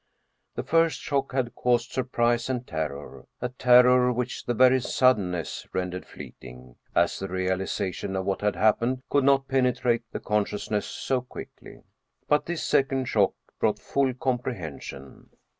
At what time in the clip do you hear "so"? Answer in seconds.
10.85-11.21